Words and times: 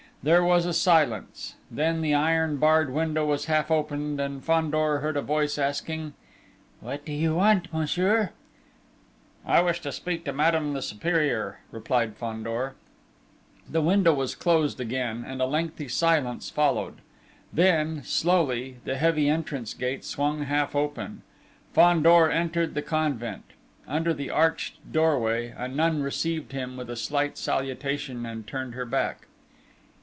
There 0.23 0.43
was 0.43 0.67
a 0.67 0.73
silence: 0.73 1.55
then 1.71 2.01
the 2.01 2.13
iron 2.13 2.57
barred 2.57 2.93
window 2.93 3.25
was 3.25 3.45
half 3.45 3.71
opened, 3.71 4.21
and 4.21 4.45
Fandor 4.45 4.99
heard 4.99 5.17
a 5.17 5.21
voice 5.23 5.57
asking: 5.57 6.13
"What 6.79 7.03
do 7.05 7.11
you 7.11 7.33
want, 7.33 7.73
monsieur?" 7.73 8.29
"I 9.47 9.61
wish 9.61 9.81
to 9.81 9.91
speak 9.91 10.23
to 10.25 10.31
Madame 10.31 10.73
the 10.73 10.83
Superior," 10.83 11.61
replied 11.71 12.17
Fandor. 12.17 12.75
The 13.67 13.81
window 13.81 14.13
was 14.13 14.35
closed 14.35 14.79
again 14.79 15.25
and 15.27 15.41
a 15.41 15.47
lengthy 15.47 15.87
silence 15.87 16.51
followed. 16.51 16.97
Then, 17.51 18.03
slowly, 18.03 18.77
the 18.83 18.97
heavy 18.97 19.27
entrance 19.27 19.73
gate 19.73 20.05
swung 20.05 20.43
half 20.43 20.75
open. 20.75 21.23
Fandor 21.73 22.29
entered 22.29 22.75
the 22.75 22.83
convent. 22.83 23.53
Under 23.87 24.13
the 24.13 24.29
arched 24.29 24.77
doorway, 24.91 25.55
a 25.57 25.67
nun 25.67 26.03
received 26.03 26.51
him 26.51 26.77
with 26.77 26.91
a 26.91 26.95
slight 26.95 27.39
salutation, 27.39 28.23
and 28.27 28.45
turned 28.45 28.75
her 28.75 28.85
back. 28.85 29.25